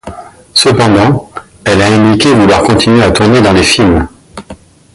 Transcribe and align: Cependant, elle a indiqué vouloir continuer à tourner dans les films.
Cependant, 0.55 1.29
elle 1.63 1.79
a 1.79 1.93
indiqué 1.93 2.33
vouloir 2.33 2.63
continuer 2.63 3.03
à 3.03 3.11
tourner 3.11 3.39
dans 3.39 3.53
les 3.53 3.61
films. 3.61 4.07